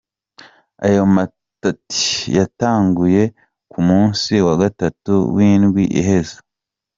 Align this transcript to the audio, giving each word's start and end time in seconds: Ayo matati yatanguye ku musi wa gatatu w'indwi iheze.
Ayo 0.85 1.01
matati 1.15 2.05
yatanguye 2.37 3.23
ku 3.71 3.79
musi 3.87 4.33
wa 4.47 4.53
gatatu 4.61 5.13
w'indwi 5.35 5.83
iheze. 5.99 6.37